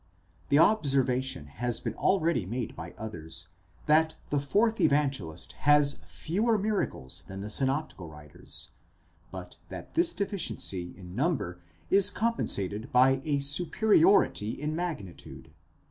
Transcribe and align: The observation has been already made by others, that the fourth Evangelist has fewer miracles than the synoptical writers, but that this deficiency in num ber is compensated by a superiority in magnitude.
The 0.49 0.57
observation 0.57 1.45
has 1.45 1.79
been 1.79 1.93
already 1.93 2.43
made 2.47 2.75
by 2.75 2.95
others, 2.97 3.49
that 3.85 4.15
the 4.31 4.39
fourth 4.39 4.81
Evangelist 4.81 5.51
has 5.69 5.99
fewer 6.07 6.57
miracles 6.57 7.21
than 7.27 7.41
the 7.41 7.51
synoptical 7.51 8.09
writers, 8.09 8.69
but 9.29 9.57
that 9.69 9.93
this 9.93 10.11
deficiency 10.11 10.91
in 10.97 11.13
num 11.13 11.37
ber 11.37 11.61
is 11.91 12.09
compensated 12.09 12.91
by 12.91 13.21
a 13.23 13.37
superiority 13.41 14.59
in 14.59 14.75
magnitude. 14.75 15.51